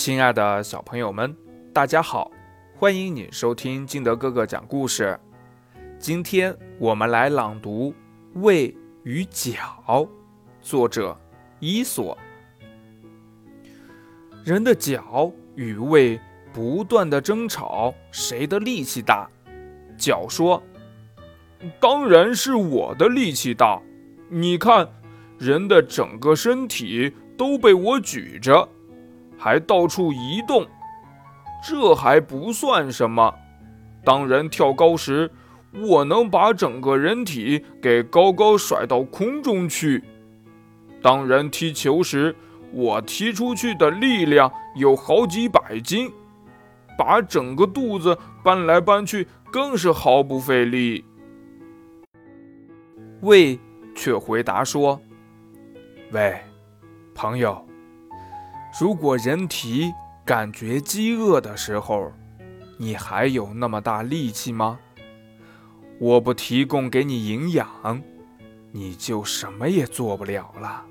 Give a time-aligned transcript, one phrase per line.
[0.00, 1.36] 亲爱的小朋友们，
[1.74, 2.30] 大家好，
[2.74, 5.20] 欢迎你收听金德哥哥讲故事。
[5.98, 7.90] 今天我们来朗读
[8.40, 8.74] 《胃
[9.04, 9.52] 与脚》，
[10.62, 11.14] 作者
[11.58, 12.16] 伊索。
[14.42, 16.18] 人的脚与胃
[16.50, 19.28] 不断的争吵，谁的力气大？
[19.98, 20.62] 脚说
[21.78, 23.78] ：“当然是我的力气大。
[24.30, 24.88] 你看，
[25.36, 28.66] 人的整个身体都被我举着。”
[29.42, 30.66] 还到处移动，
[31.66, 33.34] 这还不算什么。
[34.04, 35.30] 当人跳高时，
[35.82, 39.98] 我能把整个人体给高高甩到空中去；
[41.00, 42.36] 当人踢球时，
[42.70, 46.12] 我踢出去的力量有好几百斤，
[46.98, 51.02] 把整个肚子搬来搬去更是毫不费力。
[53.22, 53.58] 胃
[53.94, 55.00] 却回答说
[56.12, 56.38] ：“喂，
[57.14, 57.66] 朋友。”
[58.78, 59.92] 如果人体
[60.24, 62.12] 感觉饥饿的时候，
[62.78, 64.78] 你还有那么大力气吗？
[65.98, 68.00] 我不提供给你营养，
[68.72, 70.84] 你就什么也做不了了。